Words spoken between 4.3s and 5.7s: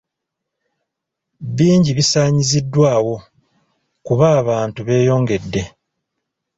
abantu beeyongedde.